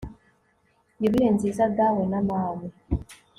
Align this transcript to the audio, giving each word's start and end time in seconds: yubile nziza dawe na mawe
yubile 1.01 1.27
nziza 1.35 1.63
dawe 1.77 2.03
na 2.11 2.19
mawe 2.29 2.65